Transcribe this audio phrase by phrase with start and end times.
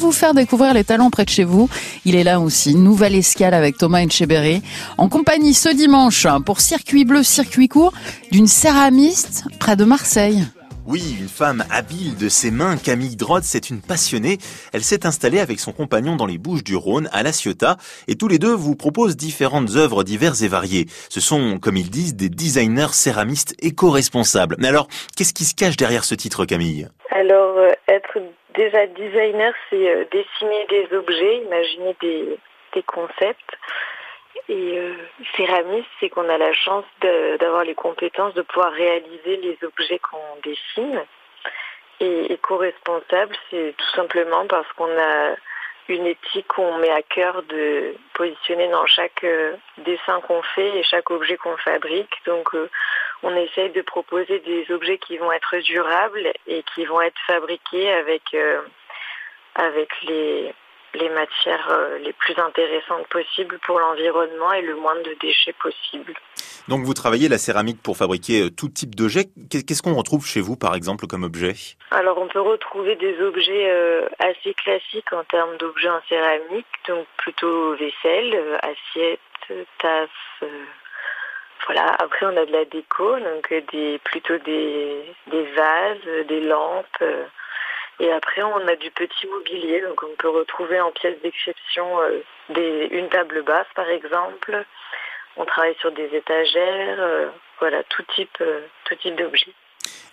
[0.00, 1.68] vous faire découvrir les talents près de chez vous.
[2.04, 4.62] Il est là aussi, nouvelle escale avec Thomas Etcheberry,
[4.98, 7.92] en compagnie ce dimanche pour Circuit Bleu, Circuit Court,
[8.32, 10.44] d'une céramiste près de Marseille.
[10.90, 14.38] Oui, une femme habile de ses mains, Camille Drod, c'est une passionnée.
[14.72, 17.76] Elle s'est installée avec son compagnon dans les Bouches du Rhône, à La Ciotat,
[18.08, 20.86] et tous les deux vous proposent différentes œuvres diverses et variées.
[21.08, 24.56] Ce sont, comme ils disent, des designers céramistes éco-responsables.
[24.58, 26.88] Mais alors, qu'est-ce qui se cache derrière ce titre, Camille?
[27.12, 28.18] Alors, euh, être
[28.56, 32.36] déjà designer, c'est euh, dessiner des objets, imaginer des,
[32.74, 33.52] des concepts.
[34.48, 34.94] Et euh,
[35.36, 40.36] céramiste, c'est qu'on a la chance d'avoir les compétences de pouvoir réaliser les objets qu'on
[40.42, 41.04] dessine.
[42.00, 45.36] Et éco-responsable, c'est tout simplement parce qu'on a
[45.88, 50.82] une éthique qu'on met à cœur de positionner dans chaque euh, dessin qu'on fait et
[50.84, 52.14] chaque objet qu'on fabrique.
[52.26, 52.70] Donc euh,
[53.22, 57.92] on essaye de proposer des objets qui vont être durables et qui vont être fabriqués
[57.92, 58.36] avec,
[59.56, 60.54] avec les,
[60.94, 66.14] les matières euh, les plus intéressantes possibles pour l'environnement et le moins de déchets possible.
[66.68, 69.26] Donc vous travaillez la céramique pour fabriquer euh, tout type d'objets.
[69.50, 71.54] Qu'est-ce qu'on retrouve chez vous par exemple comme objet?
[71.90, 77.06] Alors on peut retrouver des objets euh, assez classiques en termes d'objets en céramique, donc
[77.16, 79.20] plutôt vaisselle, assiette,
[79.78, 80.48] tasse.
[81.66, 81.94] voilà.
[81.98, 87.04] Après on a de la déco, donc des plutôt des, des vases, des lampes.
[88.00, 92.88] Et après, on a du petit mobilier, donc on peut retrouver en pièces d'exception euh,
[92.90, 94.64] une table basse, par exemple.
[95.36, 97.28] On travaille sur des étagères, euh,
[97.60, 99.52] voilà, tout type, euh, tout type d'objets.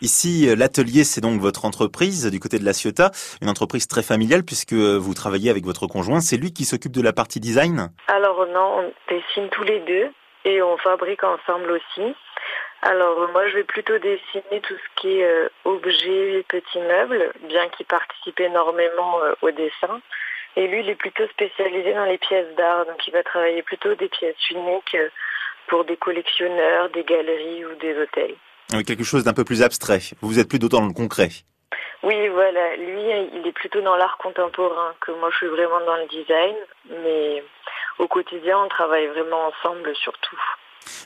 [0.02, 4.44] Ici, l'atelier, c'est donc votre entreprise du côté de la Ciotat, une entreprise très familiale
[4.44, 6.20] puisque vous travaillez avec votre conjoint.
[6.20, 7.90] C'est lui qui s'occupe de la partie design?
[8.08, 10.12] Alors non, on dessine tous les deux
[10.46, 12.16] et on fabrique ensemble aussi.
[12.82, 17.68] Alors moi je vais plutôt dessiner tout ce qui est euh, objets, petits meubles, bien
[17.70, 20.00] qu'il participe énormément euh, au dessin.
[20.56, 23.96] Et lui il est plutôt spécialisé dans les pièces d'art, donc il va travailler plutôt
[23.96, 25.10] des pièces uniques euh,
[25.68, 28.36] pour des collectionneurs, des galeries ou des hôtels.
[28.74, 30.00] Oui, quelque chose d'un peu plus abstrait.
[30.22, 31.30] Vous êtes plutôt dans le concret.
[32.04, 32.76] Oui, voilà.
[32.76, 33.02] Lui,
[33.34, 36.56] il est plutôt dans l'art contemporain, que moi je suis vraiment dans le design.
[37.04, 37.44] Mais
[37.98, 40.40] au quotidien, on travaille vraiment ensemble surtout.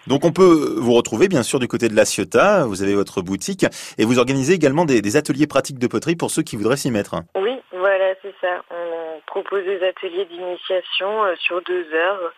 [0.07, 3.21] Donc on peut vous retrouver bien sûr du côté de la Ciotat, vous avez votre
[3.21, 3.65] boutique
[3.97, 7.15] et vous organisez également des, ateliers pratiques de poterie pour ceux qui voudraient s'y mettre.
[7.35, 8.63] Oui, voilà, c'est ça.
[8.71, 12.33] On propose des ateliers d'initiation euh, sur deux heures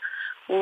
[0.49, 0.55] où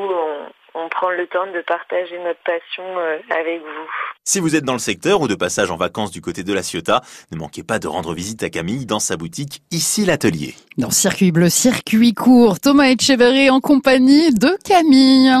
[0.74, 3.90] on, prend le temps de partager notre passion euh, avec vous.
[4.24, 6.62] Si vous êtes dans le secteur ou de passage en vacances du côté de la
[6.62, 7.00] Ciotat,
[7.32, 10.54] ne manquez pas de rendre visite à Camille dans sa boutique, ici l'atelier.
[10.78, 15.32] Dans Circuit Bleu, Circuit Court, Thomas Etcheverry en compagnie de Camille.